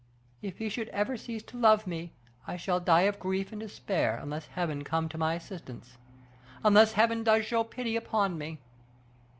[0.41, 2.11] If he should ever cease to love me,
[2.47, 5.99] I shall die of grief and despair, unless Heaven come to my assistance,
[6.63, 8.57] unless Heaven does show pity upon me.